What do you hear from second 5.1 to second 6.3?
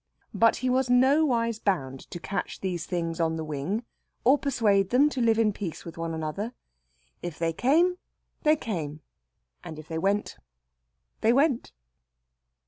to live in peace with one